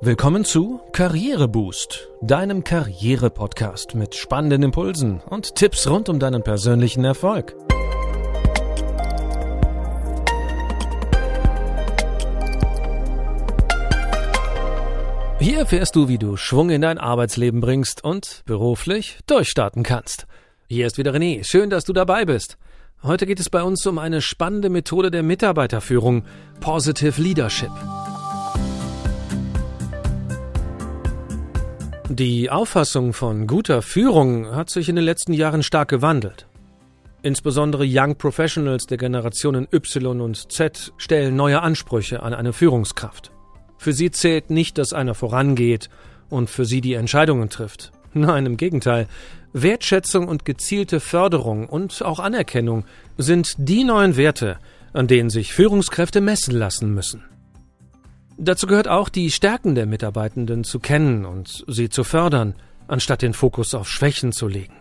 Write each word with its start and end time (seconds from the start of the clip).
Willkommen 0.00 0.44
zu 0.44 0.80
Karriereboost, 0.92 2.08
deinem 2.22 2.62
Karriere-Podcast 2.62 3.96
mit 3.96 4.14
spannenden 4.14 4.62
Impulsen 4.62 5.20
und 5.28 5.56
Tipps 5.56 5.88
rund 5.88 6.08
um 6.08 6.20
deinen 6.20 6.44
persönlichen 6.44 7.04
Erfolg. 7.04 7.56
Hier 15.40 15.58
erfährst 15.58 15.96
du, 15.96 16.06
wie 16.06 16.18
du 16.18 16.36
Schwung 16.36 16.70
in 16.70 16.82
dein 16.82 16.98
Arbeitsleben 16.98 17.60
bringst 17.60 18.04
und 18.04 18.42
beruflich 18.46 19.18
durchstarten 19.26 19.82
kannst. 19.82 20.28
Hier 20.68 20.86
ist 20.86 20.96
wieder 20.98 21.12
René. 21.12 21.42
Schön, 21.42 21.70
dass 21.70 21.84
du 21.84 21.92
dabei 21.92 22.24
bist. 22.24 22.56
Heute 23.02 23.26
geht 23.26 23.40
es 23.40 23.50
bei 23.50 23.64
uns 23.64 23.84
um 23.84 23.98
eine 23.98 24.22
spannende 24.22 24.68
Methode 24.70 25.10
der 25.10 25.24
Mitarbeiterführung, 25.24 26.22
Positive 26.60 27.20
Leadership. 27.20 27.72
Die 32.10 32.48
Auffassung 32.48 33.12
von 33.12 33.46
guter 33.46 33.82
Führung 33.82 34.56
hat 34.56 34.70
sich 34.70 34.88
in 34.88 34.96
den 34.96 35.04
letzten 35.04 35.34
Jahren 35.34 35.62
stark 35.62 35.90
gewandelt. 35.90 36.46
Insbesondere 37.20 37.84
Young 37.86 38.16
Professionals 38.16 38.86
der 38.86 38.96
Generationen 38.96 39.68
Y 39.70 40.22
und 40.22 40.50
Z 40.50 40.94
stellen 40.96 41.36
neue 41.36 41.60
Ansprüche 41.60 42.22
an 42.22 42.32
eine 42.32 42.54
Führungskraft. 42.54 43.30
Für 43.76 43.92
sie 43.92 44.10
zählt 44.10 44.48
nicht, 44.48 44.78
dass 44.78 44.94
einer 44.94 45.14
vorangeht 45.14 45.90
und 46.30 46.48
für 46.48 46.64
sie 46.64 46.80
die 46.80 46.94
Entscheidungen 46.94 47.50
trifft. 47.50 47.92
Nein, 48.14 48.46
im 48.46 48.56
Gegenteil. 48.56 49.06
Wertschätzung 49.52 50.28
und 50.28 50.46
gezielte 50.46 51.00
Förderung 51.00 51.68
und 51.68 52.02
auch 52.02 52.20
Anerkennung 52.20 52.86
sind 53.18 53.54
die 53.58 53.84
neuen 53.84 54.16
Werte, 54.16 54.58
an 54.94 55.08
denen 55.08 55.28
sich 55.28 55.52
Führungskräfte 55.52 56.22
messen 56.22 56.54
lassen 56.54 56.94
müssen. 56.94 57.24
Dazu 58.40 58.68
gehört 58.68 58.86
auch, 58.86 59.08
die 59.08 59.32
Stärken 59.32 59.74
der 59.74 59.86
Mitarbeitenden 59.86 60.62
zu 60.62 60.78
kennen 60.78 61.24
und 61.24 61.64
sie 61.66 61.88
zu 61.88 62.04
fördern, 62.04 62.54
anstatt 62.86 63.22
den 63.22 63.34
Fokus 63.34 63.74
auf 63.74 63.88
Schwächen 63.88 64.30
zu 64.30 64.46
legen. 64.46 64.76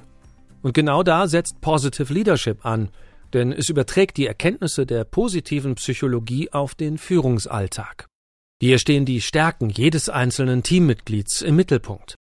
Und 0.61 0.73
genau 0.73 1.01
da 1.01 1.27
setzt 1.27 1.59
Positive 1.59 2.13
Leadership 2.13 2.65
an, 2.65 2.89
denn 3.33 3.51
es 3.51 3.69
überträgt 3.69 4.17
die 4.17 4.27
Erkenntnisse 4.27 4.85
der 4.85 5.03
positiven 5.05 5.73
Psychologie 5.73 6.51
auf 6.51 6.75
den 6.75 6.99
Führungsalltag. 6.99 8.05
Hier 8.61 8.77
stehen 8.77 9.05
die 9.05 9.21
Stärken 9.21 9.69
jedes 9.69 10.07
einzelnen 10.07 10.61
Teammitglieds 10.61 11.41
im 11.41 11.55
Mittelpunkt. 11.55 12.15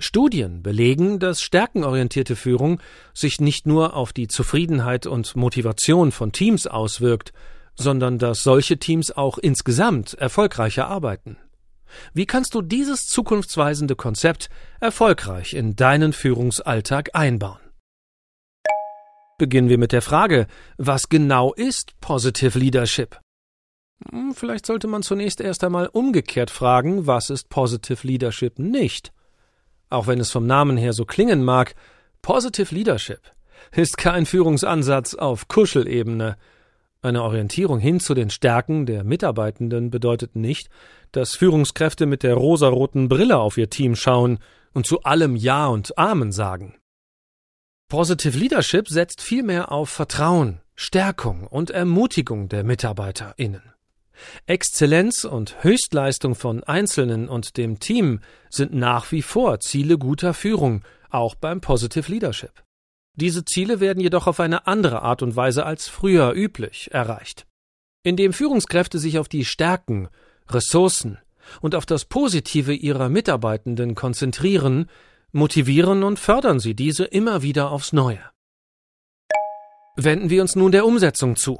Studien 0.00 0.62
belegen, 0.62 1.18
dass 1.18 1.42
stärkenorientierte 1.42 2.34
Führung 2.34 2.80
sich 3.12 3.40
nicht 3.40 3.66
nur 3.66 3.94
auf 3.94 4.14
die 4.14 4.28
Zufriedenheit 4.28 5.06
und 5.06 5.36
Motivation 5.36 6.12
von 6.12 6.32
Teams 6.32 6.66
auswirkt, 6.66 7.32
sondern 7.78 8.18
dass 8.18 8.42
solche 8.42 8.78
Teams 8.78 9.10
auch 9.10 9.38
insgesamt 9.38 10.14
erfolgreicher 10.14 10.88
arbeiten. 10.88 11.38
Wie 12.12 12.26
kannst 12.26 12.54
du 12.54 12.60
dieses 12.60 13.06
zukunftsweisende 13.06 13.96
Konzept 13.96 14.50
erfolgreich 14.80 15.54
in 15.54 15.76
deinen 15.76 16.12
Führungsalltag 16.12 17.10
einbauen? 17.14 17.60
Beginnen 19.38 19.68
wir 19.68 19.78
mit 19.78 19.92
der 19.92 20.02
Frage, 20.02 20.48
was 20.76 21.08
genau 21.08 21.54
ist 21.54 21.98
Positive 22.00 22.58
Leadership? 22.58 23.20
Hm, 24.10 24.34
vielleicht 24.34 24.66
sollte 24.66 24.88
man 24.88 25.02
zunächst 25.02 25.40
erst 25.40 25.62
einmal 25.64 25.86
umgekehrt 25.86 26.50
fragen, 26.50 27.06
was 27.06 27.30
ist 27.30 27.48
Positive 27.48 28.06
Leadership 28.06 28.58
nicht? 28.58 29.12
Auch 29.88 30.08
wenn 30.08 30.20
es 30.20 30.32
vom 30.32 30.46
Namen 30.46 30.76
her 30.76 30.92
so 30.92 31.04
klingen 31.04 31.44
mag, 31.44 31.74
Positive 32.20 32.74
Leadership 32.74 33.20
ist 33.72 33.96
kein 33.96 34.26
Führungsansatz 34.26 35.14
auf 35.14 35.48
Kuschelebene, 35.48 36.36
eine 37.00 37.22
Orientierung 37.22 37.78
hin 37.78 38.00
zu 38.00 38.14
den 38.14 38.30
Stärken 38.30 38.84
der 38.84 39.04
Mitarbeitenden 39.04 39.90
bedeutet 39.90 40.34
nicht, 40.34 40.68
dass 41.12 41.36
Führungskräfte 41.36 42.06
mit 42.06 42.22
der 42.22 42.34
rosaroten 42.34 43.08
Brille 43.08 43.38
auf 43.38 43.56
ihr 43.56 43.70
Team 43.70 43.94
schauen 43.94 44.38
und 44.72 44.86
zu 44.86 45.02
allem 45.02 45.36
Ja 45.36 45.66
und 45.66 45.96
Amen 45.96 46.32
sagen. 46.32 46.76
Positive 47.88 48.36
Leadership 48.36 48.88
setzt 48.88 49.22
vielmehr 49.22 49.72
auf 49.72 49.88
Vertrauen, 49.88 50.60
Stärkung 50.74 51.46
und 51.46 51.70
Ermutigung 51.70 52.48
der 52.48 52.64
MitarbeiterInnen. 52.64 53.62
Exzellenz 54.46 55.24
und 55.24 55.62
Höchstleistung 55.62 56.34
von 56.34 56.64
Einzelnen 56.64 57.28
und 57.28 57.56
dem 57.56 57.78
Team 57.78 58.20
sind 58.50 58.74
nach 58.74 59.12
wie 59.12 59.22
vor 59.22 59.60
Ziele 59.60 59.98
guter 59.98 60.34
Führung, 60.34 60.82
auch 61.10 61.34
beim 61.34 61.60
Positive 61.60 62.10
Leadership. 62.10 62.52
Diese 63.20 63.44
Ziele 63.44 63.80
werden 63.80 64.00
jedoch 64.00 64.28
auf 64.28 64.38
eine 64.38 64.68
andere 64.68 65.02
Art 65.02 65.22
und 65.22 65.34
Weise 65.34 65.66
als 65.66 65.88
früher 65.88 66.34
üblich 66.34 66.90
erreicht. 66.92 67.48
Indem 68.04 68.32
Führungskräfte 68.32 69.00
sich 69.00 69.18
auf 69.18 69.28
die 69.28 69.44
Stärken, 69.44 70.08
Ressourcen 70.48 71.18
und 71.60 71.74
auf 71.74 71.84
das 71.84 72.04
Positive 72.04 72.72
ihrer 72.72 73.08
Mitarbeitenden 73.08 73.96
konzentrieren, 73.96 74.88
motivieren 75.32 76.04
und 76.04 76.20
fördern 76.20 76.60
sie 76.60 76.74
diese 76.74 77.06
immer 77.06 77.42
wieder 77.42 77.72
aufs 77.72 77.92
Neue. 77.92 78.22
Wenden 79.96 80.30
wir 80.30 80.40
uns 80.40 80.54
nun 80.54 80.70
der 80.70 80.86
Umsetzung 80.86 81.34
zu. 81.34 81.58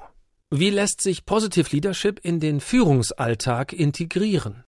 Wie 0.51 0.71
lässt 0.71 1.01
sich 1.01 1.27
Positive 1.27 1.69
Leadership 1.73 2.21
in 2.23 2.39
den 2.39 2.61
Führungsalltag 2.61 3.73
integrieren? 3.73 4.63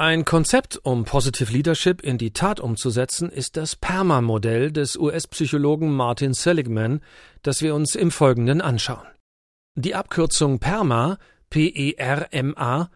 Ein 0.00 0.24
Konzept, 0.24 0.78
um 0.84 1.04
Positive 1.04 1.52
Leadership 1.52 2.02
in 2.02 2.18
die 2.18 2.30
Tat 2.30 2.60
umzusetzen, 2.60 3.30
ist 3.30 3.56
das 3.56 3.74
PERMA-Modell 3.74 4.70
des 4.70 4.94
US-Psychologen 4.94 5.90
Martin 5.90 6.34
Seligman, 6.34 7.00
das 7.42 7.62
wir 7.62 7.74
uns 7.74 7.96
im 7.96 8.12
Folgenden 8.12 8.60
anschauen. 8.60 9.08
Die 9.74 9.96
Abkürzung 9.96 10.60
PERMA, 10.60 11.18
P-E-R-M-A, 11.50 12.90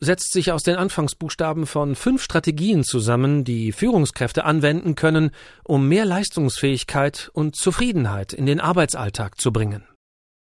setzt 0.00 0.32
sich 0.32 0.50
aus 0.50 0.62
den 0.62 0.76
Anfangsbuchstaben 0.76 1.66
von 1.66 1.94
fünf 1.94 2.22
Strategien 2.22 2.84
zusammen, 2.84 3.44
die 3.44 3.70
Führungskräfte 3.70 4.46
anwenden 4.46 4.94
können, 4.94 5.32
um 5.62 5.86
mehr 5.86 6.06
Leistungsfähigkeit 6.06 7.30
und 7.34 7.54
Zufriedenheit 7.54 8.32
in 8.32 8.46
den 8.46 8.60
Arbeitsalltag 8.60 9.38
zu 9.38 9.52
bringen. 9.52 9.86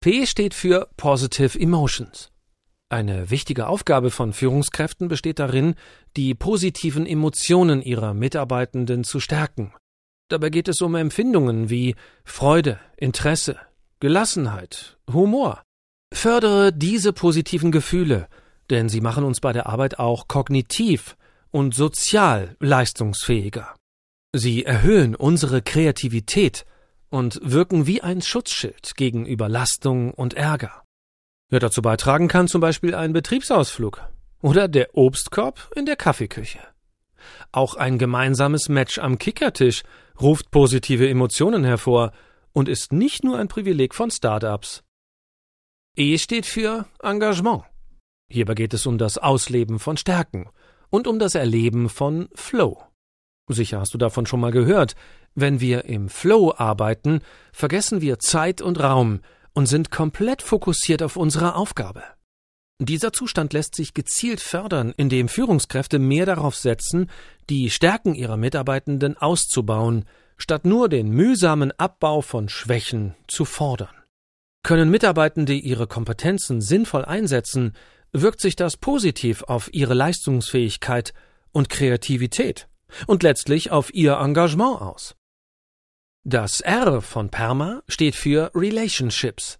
P 0.01 0.25
steht 0.25 0.55
für 0.55 0.89
Positive 0.97 1.59
Emotions. 1.59 2.31
Eine 2.91 3.29
wichtige 3.29 3.67
Aufgabe 3.67 4.09
von 4.09 4.33
Führungskräften 4.33 5.09
besteht 5.09 5.37
darin, 5.37 5.75
die 6.17 6.33
positiven 6.33 7.05
Emotionen 7.05 7.83
ihrer 7.83 8.15
Mitarbeitenden 8.15 9.03
zu 9.03 9.19
stärken. 9.19 9.73
Dabei 10.27 10.49
geht 10.49 10.67
es 10.67 10.81
um 10.81 10.95
Empfindungen 10.95 11.69
wie 11.69 11.95
Freude, 12.23 12.79
Interesse, 12.97 13.57
Gelassenheit, 13.99 14.97
Humor. 15.11 15.61
Fördere 16.11 16.73
diese 16.73 17.13
positiven 17.13 17.71
Gefühle, 17.71 18.27
denn 18.71 18.89
sie 18.89 19.01
machen 19.01 19.23
uns 19.23 19.39
bei 19.39 19.53
der 19.53 19.67
Arbeit 19.67 19.99
auch 19.99 20.27
kognitiv 20.27 21.15
und 21.51 21.75
sozial 21.75 22.55
leistungsfähiger. 22.59 23.75
Sie 24.33 24.65
erhöhen 24.65 25.15
unsere 25.15 25.61
Kreativität 25.61 26.65
und 27.09 27.39
wirken 27.43 27.85
wie 27.85 28.01
ein 28.01 28.23
Schutzschild 28.23 28.95
gegen 28.95 29.27
Überlastung 29.27 30.11
und 30.11 30.33
Ärger. 30.33 30.83
Ja, 31.51 31.59
dazu 31.59 31.81
beitragen 31.81 32.27
kann 32.27 32.47
zum 32.47 32.61
Beispiel 32.61 32.93
ein 32.93 33.11
Betriebsausflug 33.11 34.03
oder 34.41 34.67
der 34.67 34.95
Obstkorb 34.95 35.71
in 35.75 35.85
der 35.85 35.95
Kaffeeküche. 35.95 36.59
Auch 37.51 37.75
ein 37.75 37.97
gemeinsames 37.97 38.69
Match 38.69 38.99
am 38.99 39.17
Kickertisch 39.17 39.83
ruft 40.21 40.51
positive 40.51 41.09
Emotionen 41.09 41.63
hervor 41.63 42.11
und 42.53 42.69
ist 42.69 42.93
nicht 42.93 43.23
nur 43.23 43.37
ein 43.37 43.47
Privileg 43.47 43.95
von 43.95 44.11
Startups. 44.11 44.83
E 45.95 46.17
steht 46.17 46.45
für 46.45 46.85
Engagement. 47.01 47.63
Hierbei 48.31 48.53
geht 48.53 48.73
es 48.73 48.85
um 48.85 48.97
das 48.97 49.17
Ausleben 49.17 49.79
von 49.79 49.97
Stärken 49.97 50.49
und 50.89 51.07
um 51.07 51.17
das 51.17 51.33
Erleben 51.33 51.89
von 51.89 52.29
Flow. 52.35 52.83
Sicher 53.47 53.79
hast 53.79 53.95
du 53.95 53.97
davon 53.97 54.27
schon 54.27 54.39
mal 54.39 54.51
gehört. 54.51 54.95
Wenn 55.33 55.59
wir 55.59 55.85
im 55.85 56.09
Flow 56.09 56.53
arbeiten, 56.55 57.21
vergessen 57.51 58.01
wir 58.01 58.19
Zeit 58.19 58.61
und 58.61 58.79
Raum, 58.79 59.21
und 59.59 59.65
sind 59.65 59.91
komplett 59.91 60.41
fokussiert 60.41 61.03
auf 61.03 61.17
unsere 61.17 61.55
Aufgabe. 61.55 62.01
Dieser 62.81 63.11
Zustand 63.11 63.51
lässt 63.51 63.75
sich 63.75 63.93
gezielt 63.93 64.39
fördern, 64.39 64.93
indem 64.95 65.27
Führungskräfte 65.27 65.99
mehr 65.99 66.25
darauf 66.25 66.55
setzen, 66.55 67.09
die 67.49 67.69
Stärken 67.69 68.15
ihrer 68.15 68.37
Mitarbeitenden 68.37 69.17
auszubauen, 69.17 70.05
statt 70.37 70.63
nur 70.63 70.87
den 70.87 71.09
mühsamen 71.09 71.73
Abbau 71.77 72.21
von 72.21 72.47
Schwächen 72.47 73.15
zu 73.27 73.43
fordern. 73.43 73.93
Können 74.63 74.89
Mitarbeitende 74.89 75.55
ihre 75.55 75.87
Kompetenzen 75.87 76.61
sinnvoll 76.61 77.03
einsetzen, 77.03 77.73
wirkt 78.13 78.39
sich 78.39 78.55
das 78.55 78.77
positiv 78.77 79.43
auf 79.43 79.67
ihre 79.73 79.93
Leistungsfähigkeit 79.93 81.13
und 81.51 81.67
Kreativität 81.67 82.69
und 83.07 83.23
letztlich 83.23 83.71
auf 83.71 83.93
ihr 83.93 84.13
Engagement 84.13 84.79
aus. 84.79 85.17
Das 86.25 86.59
R 86.59 87.01
von 87.01 87.29
PERMA 87.29 87.81
steht 87.87 88.15
für 88.15 88.51
Relationships. 88.53 89.57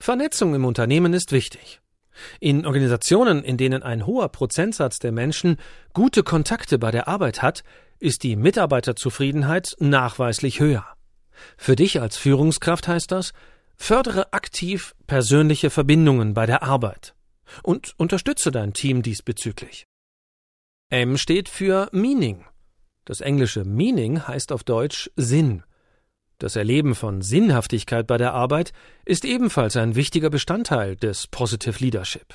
Vernetzung 0.00 0.54
im 0.54 0.64
Unternehmen 0.64 1.14
ist 1.14 1.30
wichtig. 1.30 1.80
In 2.40 2.66
Organisationen, 2.66 3.44
in 3.44 3.56
denen 3.56 3.82
ein 3.82 4.04
hoher 4.04 4.28
Prozentsatz 4.28 4.98
der 4.98 5.12
Menschen 5.12 5.58
gute 5.92 6.22
Kontakte 6.22 6.78
bei 6.78 6.90
der 6.90 7.06
Arbeit 7.06 7.40
hat, 7.40 7.62
ist 7.98 8.24
die 8.24 8.36
Mitarbeiterzufriedenheit 8.36 9.76
nachweislich 9.78 10.60
höher. 10.60 10.84
Für 11.56 11.76
dich 11.76 12.00
als 12.00 12.16
Führungskraft 12.16 12.88
heißt 12.88 13.12
das, 13.12 13.32
fördere 13.76 14.32
aktiv 14.32 14.94
persönliche 15.06 15.70
Verbindungen 15.70 16.34
bei 16.34 16.46
der 16.46 16.62
Arbeit 16.62 17.14
und 17.62 17.94
unterstütze 17.96 18.50
dein 18.50 18.72
Team 18.72 19.02
diesbezüglich. 19.02 19.86
M 20.90 21.16
steht 21.16 21.48
für 21.48 21.88
Meaning. 21.92 22.44
Das 23.04 23.20
englische 23.20 23.64
Meaning 23.64 24.26
heißt 24.26 24.50
auf 24.50 24.64
Deutsch 24.64 25.10
Sinn. 25.16 25.62
Das 26.38 26.54
Erleben 26.54 26.94
von 26.94 27.22
Sinnhaftigkeit 27.22 28.06
bei 28.06 28.18
der 28.18 28.34
Arbeit 28.34 28.72
ist 29.06 29.24
ebenfalls 29.24 29.76
ein 29.76 29.94
wichtiger 29.94 30.28
Bestandteil 30.28 30.94
des 30.94 31.26
Positive 31.28 31.82
Leadership. 31.82 32.34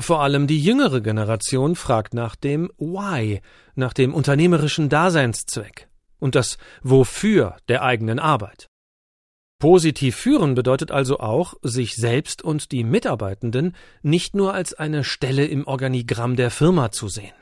Vor 0.00 0.22
allem 0.22 0.46
die 0.46 0.60
jüngere 0.60 1.00
Generation 1.00 1.76
fragt 1.76 2.14
nach 2.14 2.36
dem 2.36 2.70
Why, 2.78 3.40
nach 3.74 3.92
dem 3.92 4.14
unternehmerischen 4.14 4.88
Daseinszweck 4.88 5.88
und 6.18 6.34
das 6.34 6.56
Wofür 6.82 7.56
der 7.68 7.82
eigenen 7.82 8.18
Arbeit. 8.18 8.68
Positiv 9.60 10.16
führen 10.16 10.54
bedeutet 10.54 10.90
also 10.90 11.20
auch, 11.20 11.54
sich 11.62 11.94
selbst 11.94 12.42
und 12.42 12.72
die 12.72 12.82
Mitarbeitenden 12.82 13.74
nicht 14.02 14.34
nur 14.34 14.52
als 14.52 14.74
eine 14.74 15.04
Stelle 15.04 15.46
im 15.46 15.66
Organigramm 15.66 16.36
der 16.36 16.50
Firma 16.50 16.90
zu 16.90 17.08
sehen. 17.08 17.32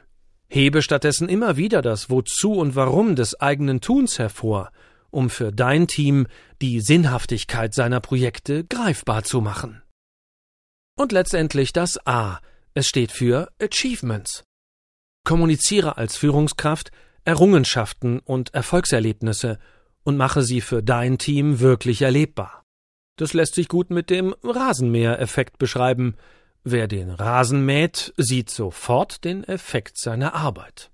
Hebe 0.48 0.82
stattdessen 0.82 1.28
immer 1.28 1.56
wieder 1.56 1.80
das 1.80 2.10
Wozu 2.10 2.52
und 2.52 2.76
Warum 2.76 3.16
des 3.16 3.40
eigenen 3.40 3.80
Tuns 3.80 4.18
hervor, 4.18 4.70
um 5.12 5.30
für 5.30 5.52
dein 5.52 5.86
Team 5.86 6.26
die 6.60 6.80
Sinnhaftigkeit 6.80 7.74
seiner 7.74 8.00
Projekte 8.00 8.64
greifbar 8.64 9.22
zu 9.22 9.40
machen. 9.40 9.82
Und 10.98 11.12
letztendlich 11.12 11.72
das 11.72 12.04
A. 12.06 12.40
Es 12.74 12.88
steht 12.88 13.12
für 13.12 13.52
Achievements. 13.60 14.44
Kommuniziere 15.24 15.96
als 15.96 16.16
Führungskraft 16.16 16.90
Errungenschaften 17.24 18.18
und 18.18 18.52
Erfolgserlebnisse 18.52 19.58
und 20.02 20.16
mache 20.16 20.42
sie 20.42 20.60
für 20.60 20.82
dein 20.82 21.18
Team 21.18 21.60
wirklich 21.60 22.02
erlebbar. 22.02 22.64
Das 23.16 23.32
lässt 23.32 23.54
sich 23.54 23.68
gut 23.68 23.90
mit 23.90 24.10
dem 24.10 24.34
Rasenmäher-Effekt 24.42 25.58
beschreiben. 25.58 26.16
Wer 26.64 26.88
den 26.88 27.10
Rasen 27.10 27.64
mäht, 27.64 28.12
sieht 28.16 28.50
sofort 28.50 29.24
den 29.24 29.44
Effekt 29.44 29.98
seiner 29.98 30.34
Arbeit. 30.34 30.90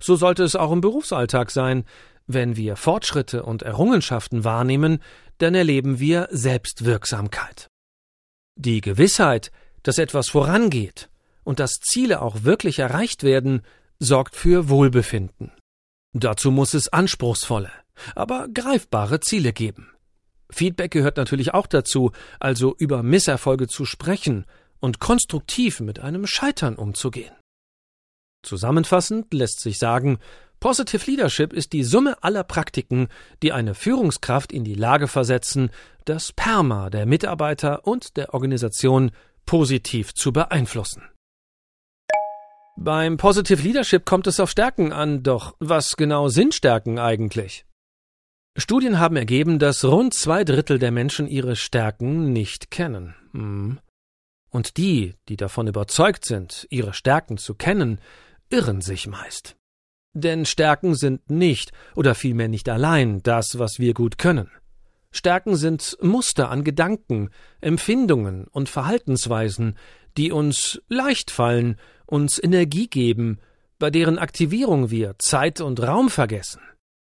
So 0.00 0.16
sollte 0.16 0.42
es 0.42 0.56
auch 0.56 0.72
im 0.72 0.80
Berufsalltag 0.80 1.50
sein. 1.50 1.84
Wenn 2.32 2.54
wir 2.54 2.76
Fortschritte 2.76 3.42
und 3.42 3.62
Errungenschaften 3.62 4.44
wahrnehmen, 4.44 5.02
dann 5.38 5.56
erleben 5.56 5.98
wir 5.98 6.28
Selbstwirksamkeit. 6.30 7.66
Die 8.54 8.80
Gewissheit, 8.80 9.50
dass 9.82 9.98
etwas 9.98 10.28
vorangeht 10.28 11.10
und 11.42 11.58
dass 11.58 11.80
Ziele 11.80 12.22
auch 12.22 12.44
wirklich 12.44 12.78
erreicht 12.78 13.24
werden, 13.24 13.62
sorgt 13.98 14.36
für 14.36 14.68
Wohlbefinden. 14.68 15.50
Dazu 16.12 16.52
muss 16.52 16.72
es 16.74 16.86
anspruchsvolle, 16.86 17.72
aber 18.14 18.46
greifbare 18.54 19.18
Ziele 19.18 19.52
geben. 19.52 19.90
Feedback 20.50 20.92
gehört 20.92 21.16
natürlich 21.16 21.52
auch 21.52 21.66
dazu, 21.66 22.12
also 22.38 22.76
über 22.78 23.02
Misserfolge 23.02 23.66
zu 23.66 23.84
sprechen 23.84 24.44
und 24.78 25.00
konstruktiv 25.00 25.80
mit 25.80 25.98
einem 25.98 26.28
Scheitern 26.28 26.76
umzugehen. 26.76 27.34
Zusammenfassend 28.44 29.34
lässt 29.34 29.58
sich 29.58 29.80
sagen, 29.80 30.20
Positive 30.60 31.10
Leadership 31.10 31.54
ist 31.54 31.72
die 31.72 31.82
Summe 31.82 32.22
aller 32.22 32.44
Praktiken, 32.44 33.08
die 33.42 33.52
eine 33.52 33.74
Führungskraft 33.74 34.52
in 34.52 34.62
die 34.62 34.74
Lage 34.74 35.08
versetzen, 35.08 35.70
das 36.04 36.32
Perma 36.32 36.90
der 36.90 37.06
Mitarbeiter 37.06 37.86
und 37.86 38.18
der 38.18 38.34
Organisation 38.34 39.10
positiv 39.46 40.14
zu 40.14 40.32
beeinflussen. 40.34 41.02
Beim 42.76 43.16
Positive 43.16 43.62
Leadership 43.62 44.04
kommt 44.04 44.26
es 44.26 44.38
auf 44.38 44.50
Stärken 44.50 44.92
an, 44.92 45.22
doch 45.22 45.56
was 45.60 45.96
genau 45.96 46.28
sind 46.28 46.54
Stärken 46.54 46.98
eigentlich? 46.98 47.64
Studien 48.56 48.98
haben 48.98 49.16
ergeben, 49.16 49.58
dass 49.58 49.84
rund 49.84 50.12
zwei 50.12 50.44
Drittel 50.44 50.78
der 50.78 50.90
Menschen 50.90 51.26
ihre 51.26 51.56
Stärken 51.56 52.32
nicht 52.32 52.70
kennen. 52.70 53.14
Hm. 53.32 53.80
Und 54.50 54.76
die, 54.76 55.14
die 55.28 55.36
davon 55.36 55.68
überzeugt 55.68 56.24
sind, 56.24 56.66
ihre 56.70 56.92
Stärken 56.92 57.38
zu 57.38 57.54
kennen, 57.54 58.00
irren 58.50 58.80
sich 58.80 59.06
meist. 59.06 59.56
Denn 60.12 60.44
Stärken 60.44 60.94
sind 60.94 61.30
nicht 61.30 61.72
oder 61.94 62.14
vielmehr 62.14 62.48
nicht 62.48 62.68
allein 62.68 63.22
das, 63.22 63.58
was 63.58 63.78
wir 63.78 63.94
gut 63.94 64.18
können. 64.18 64.50
Stärken 65.12 65.56
sind 65.56 65.96
Muster 66.00 66.50
an 66.50 66.62
Gedanken, 66.62 67.30
Empfindungen 67.60 68.46
und 68.46 68.68
Verhaltensweisen, 68.68 69.76
die 70.16 70.32
uns 70.32 70.80
leicht 70.88 71.30
fallen 71.30 71.76
uns 72.10 72.42
Energie 72.42 72.88
geben, 72.88 73.38
bei 73.78 73.90
deren 73.90 74.18
Aktivierung 74.18 74.90
wir 74.90 75.14
Zeit 75.18 75.60
und 75.60 75.80
Raum 75.80 76.10
vergessen, 76.10 76.60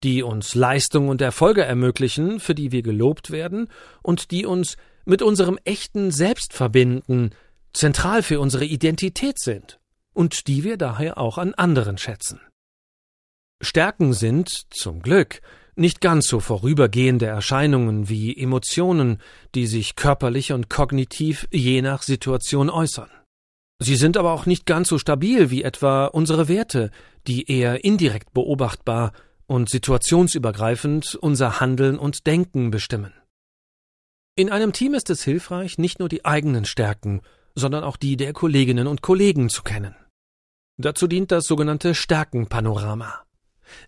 die 0.02 0.22
uns 0.22 0.54
Leistung 0.54 1.08
und 1.08 1.22
Erfolge 1.22 1.62
ermöglichen, 1.62 2.40
für 2.40 2.54
die 2.54 2.72
wir 2.72 2.82
gelobt 2.82 3.30
werden 3.30 3.68
und 4.02 4.30
die 4.32 4.44
uns 4.44 4.76
mit 5.06 5.22
unserem 5.22 5.58
echten 5.64 6.10
Selbst 6.10 6.52
verbinden, 6.52 7.30
zentral 7.72 8.22
für 8.22 8.40
unsere 8.40 8.64
Identität 8.64 9.38
sind 9.38 9.78
und 10.12 10.46
die 10.48 10.64
wir 10.64 10.76
daher 10.76 11.16
auch 11.16 11.38
an 11.38 11.54
anderen 11.54 11.96
schätzen. 11.96 12.40
Stärken 13.60 14.12
sind, 14.12 14.50
zum 14.70 15.02
Glück, 15.02 15.40
nicht 15.74 16.00
ganz 16.00 16.26
so 16.26 16.40
vorübergehende 16.40 17.26
Erscheinungen 17.26 18.08
wie 18.08 18.36
Emotionen, 18.36 19.18
die 19.54 19.66
sich 19.66 19.96
körperlich 19.96 20.52
und 20.52 20.68
kognitiv 20.68 21.48
je 21.52 21.82
nach 21.82 22.02
Situation 22.02 22.68
äußern. 22.68 23.10
Sie 23.80 23.94
sind 23.94 24.16
aber 24.16 24.32
auch 24.32 24.44
nicht 24.46 24.66
ganz 24.66 24.88
so 24.88 24.98
stabil 24.98 25.50
wie 25.50 25.62
etwa 25.62 26.06
unsere 26.06 26.48
Werte, 26.48 26.90
die 27.28 27.48
eher 27.50 27.84
indirekt 27.84 28.34
beobachtbar 28.34 29.12
und 29.46 29.70
situationsübergreifend 29.70 31.14
unser 31.14 31.60
Handeln 31.60 31.98
und 31.98 32.26
Denken 32.26 32.70
bestimmen. 32.70 33.12
In 34.36 34.50
einem 34.50 34.72
Team 34.72 34.94
ist 34.94 35.10
es 35.10 35.22
hilfreich, 35.22 35.78
nicht 35.78 36.00
nur 36.00 36.08
die 36.08 36.24
eigenen 36.24 36.64
Stärken, 36.64 37.22
sondern 37.54 37.84
auch 37.84 37.96
die 37.96 38.16
der 38.16 38.32
Kolleginnen 38.32 38.86
und 38.86 39.02
Kollegen 39.02 39.48
zu 39.48 39.62
kennen. 39.62 39.94
Dazu 40.76 41.06
dient 41.06 41.32
das 41.32 41.46
sogenannte 41.46 41.94
Stärkenpanorama. 41.94 43.24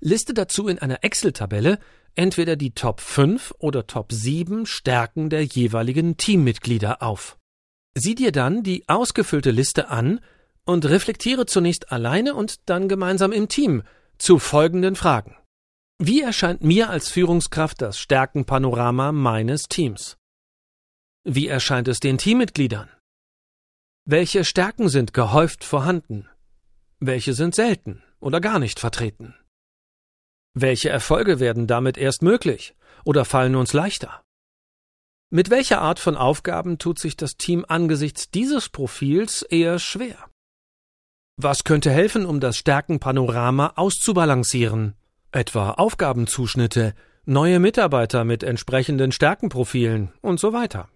Liste 0.01 0.35
dazu 0.35 0.69
in 0.69 0.79
einer 0.79 1.05
Excel-Tabelle 1.05 1.79
entweder 2.15 2.57
die 2.57 2.73
Top 2.73 3.01
5 3.01 3.55
oder 3.59 3.87
Top 3.87 4.13
7 4.13 4.67
Stärken 4.67 5.31
der 5.31 5.45
jeweiligen 5.45 6.17
Teammitglieder 6.17 7.03
auf. 7.03 7.39
Sieh 7.95 8.15
dir 8.15 8.33
dann 8.33 8.63
die 8.63 8.89
ausgefüllte 8.89 9.51
Liste 9.51 9.89
an 9.89 10.21
und 10.65 10.87
reflektiere 10.87 11.47
zunächst 11.47 11.91
alleine 11.93 12.35
und 12.35 12.69
dann 12.69 12.89
gemeinsam 12.89 13.33
im 13.33 13.49
Team 13.49 13.83
zu 14.19 14.39
folgenden 14.39 14.97
Fragen. 14.97 15.37
Wie 15.99 16.23
erscheint 16.23 16.63
mir 16.63 16.91
als 16.91 17.11
Führungskraft 17.11 17.83
das 17.83 17.99
Stärkenpanorama 17.99 19.13
meines 19.13 19.65
Teams? 19.65 20.17
Wie 21.25 21.49
erscheint 21.49 21.89
es 21.89 22.01
den 22.01 22.17
Teammitgliedern? 22.17 22.89
Welche 24.07 24.45
Stärken 24.45 24.89
sind 24.89 25.13
gehäuft 25.13 25.65
vorhanden? 25.65 26.29
Welche 27.01 27.35
sind 27.35 27.55
selten 27.55 28.03
oder 28.19 28.41
gar 28.41 28.59
nicht 28.59 28.81
vertreten? 28.81 29.35
Welche 30.55 30.89
Erfolge 30.89 31.39
werden 31.39 31.67
damit 31.67 31.97
erst 31.97 32.23
möglich 32.23 32.75
oder 33.05 33.25
fallen 33.25 33.55
uns 33.55 33.73
leichter? 33.73 34.23
Mit 35.31 35.49
welcher 35.49 35.81
Art 35.81 36.01
von 36.01 36.17
Aufgaben 36.17 36.79
tut 36.79 36.99
sich 36.99 37.17
das 37.17 37.37
Team 37.37 37.65
angesichts 37.69 38.31
dieses 38.31 38.69
Profils 38.69 39.43
eher 39.43 39.79
schwer? 39.79 40.29
Was 41.37 41.63
könnte 41.63 41.91
helfen, 41.91 42.27
um 42.27 42.41
das 42.41 42.57
Stärkenpanorama 42.57 43.75
auszubalancieren? 43.77 44.95
Etwa 45.31 45.71
Aufgabenzuschnitte, 45.71 46.95
neue 47.25 47.61
Mitarbeiter 47.61 48.25
mit 48.25 48.43
entsprechenden 48.43 49.13
Stärkenprofilen 49.13 50.13
und 50.21 50.41
so 50.41 50.53
weiter. 50.53 50.89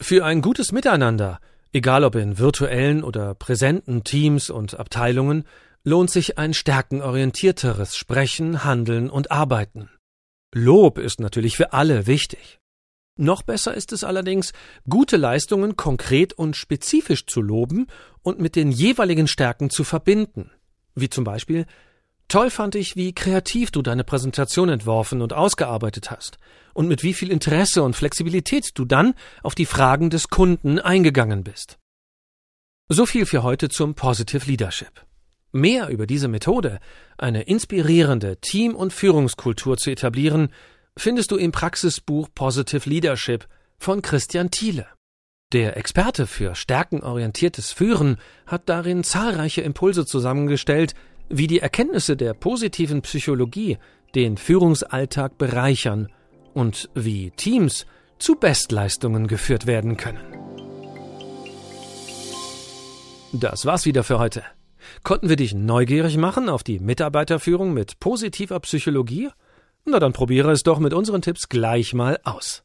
Für 0.00 0.24
ein 0.24 0.40
gutes 0.40 0.72
Miteinander, 0.72 1.40
egal 1.72 2.02
ob 2.02 2.14
in 2.14 2.38
virtuellen 2.38 3.04
oder 3.04 3.34
präsenten 3.34 4.04
Teams 4.04 4.48
und 4.48 4.78
Abteilungen, 4.78 5.44
lohnt 5.84 6.10
sich 6.10 6.38
ein 6.38 6.54
stärkenorientierteres 6.54 7.96
Sprechen, 7.96 8.64
Handeln 8.64 9.10
und 9.10 9.30
Arbeiten. 9.30 9.90
Lob 10.54 10.98
ist 10.98 11.20
natürlich 11.20 11.56
für 11.56 11.72
alle 11.72 12.06
wichtig. 12.06 12.58
Noch 13.16 13.42
besser 13.42 13.74
ist 13.74 13.92
es 13.92 14.02
allerdings, 14.02 14.52
gute 14.88 15.16
Leistungen 15.16 15.76
konkret 15.76 16.32
und 16.32 16.56
spezifisch 16.56 17.26
zu 17.26 17.42
loben 17.42 17.86
und 18.22 18.40
mit 18.40 18.56
den 18.56 18.72
jeweiligen 18.72 19.28
Stärken 19.28 19.70
zu 19.70 19.84
verbinden. 19.84 20.50
Wie 20.94 21.10
zum 21.10 21.22
Beispiel 21.22 21.66
Toll 22.28 22.50
fand 22.50 22.74
ich, 22.74 22.96
wie 22.96 23.12
kreativ 23.12 23.70
du 23.70 23.82
deine 23.82 24.02
Präsentation 24.02 24.70
entworfen 24.70 25.20
und 25.20 25.34
ausgearbeitet 25.34 26.10
hast 26.10 26.38
und 26.72 26.88
mit 26.88 27.02
wie 27.02 27.12
viel 27.12 27.30
Interesse 27.30 27.82
und 27.82 27.94
Flexibilität 27.94 28.70
du 28.74 28.86
dann 28.86 29.14
auf 29.42 29.54
die 29.54 29.66
Fragen 29.66 30.08
des 30.08 30.28
Kunden 30.28 30.78
eingegangen 30.78 31.44
bist. 31.44 31.78
So 32.88 33.04
viel 33.06 33.26
für 33.26 33.42
heute 33.42 33.68
zum 33.68 33.94
Positive 33.94 34.46
Leadership. 34.46 35.04
Mehr 35.56 35.88
über 35.88 36.08
diese 36.08 36.26
Methode, 36.26 36.80
eine 37.16 37.42
inspirierende 37.42 38.38
Team- 38.38 38.74
und 38.74 38.92
Führungskultur 38.92 39.76
zu 39.76 39.92
etablieren, 39.92 40.48
findest 40.96 41.30
du 41.30 41.36
im 41.36 41.52
Praxisbuch 41.52 42.28
Positive 42.34 42.90
Leadership 42.90 43.46
von 43.78 44.02
Christian 44.02 44.50
Thiele. 44.50 44.88
Der 45.52 45.76
Experte 45.76 46.26
für 46.26 46.56
stärkenorientiertes 46.56 47.70
Führen 47.70 48.16
hat 48.48 48.68
darin 48.68 49.04
zahlreiche 49.04 49.60
Impulse 49.60 50.04
zusammengestellt, 50.04 50.94
wie 51.28 51.46
die 51.46 51.60
Erkenntnisse 51.60 52.16
der 52.16 52.34
positiven 52.34 53.02
Psychologie 53.02 53.78
den 54.16 54.36
Führungsalltag 54.36 55.38
bereichern 55.38 56.08
und 56.52 56.90
wie 56.96 57.30
Teams 57.30 57.86
zu 58.18 58.34
Bestleistungen 58.34 59.28
geführt 59.28 59.68
werden 59.68 59.96
können. 59.96 60.18
Das 63.32 63.64
war's 63.66 63.86
wieder 63.86 64.02
für 64.02 64.18
heute. 64.18 64.42
Konnten 65.02 65.28
wir 65.28 65.36
dich 65.36 65.54
neugierig 65.54 66.16
machen 66.16 66.48
auf 66.48 66.62
die 66.62 66.78
Mitarbeiterführung 66.78 67.72
mit 67.72 68.00
positiver 68.00 68.60
Psychologie? 68.60 69.30
Na 69.84 69.98
dann 69.98 70.12
probiere 70.12 70.50
es 70.52 70.62
doch 70.62 70.78
mit 70.78 70.94
unseren 70.94 71.22
Tipps 71.22 71.48
gleich 71.48 71.94
mal 71.94 72.18
aus. 72.24 72.62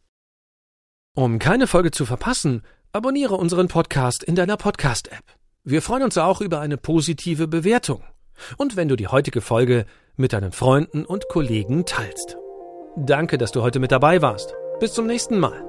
Um 1.15 1.39
keine 1.39 1.67
Folge 1.67 1.91
zu 1.91 2.05
verpassen, 2.05 2.63
abonniere 2.91 3.35
unseren 3.35 3.67
Podcast 3.67 4.23
in 4.23 4.35
deiner 4.35 4.57
Podcast-App. 4.57 5.23
Wir 5.63 5.81
freuen 5.81 6.03
uns 6.03 6.17
auch 6.17 6.41
über 6.41 6.61
eine 6.61 6.77
positive 6.77 7.47
Bewertung. 7.47 8.03
Und 8.57 8.75
wenn 8.75 8.87
du 8.87 8.95
die 8.95 9.07
heutige 9.07 9.41
Folge 9.41 9.85
mit 10.15 10.33
deinen 10.33 10.51
Freunden 10.51 11.05
und 11.05 11.27
Kollegen 11.27 11.85
teilst. 11.85 12.37
Danke, 12.95 13.37
dass 13.37 13.51
du 13.51 13.61
heute 13.61 13.79
mit 13.79 13.91
dabei 13.91 14.21
warst. 14.21 14.53
Bis 14.79 14.93
zum 14.93 15.07
nächsten 15.07 15.39
Mal. 15.39 15.68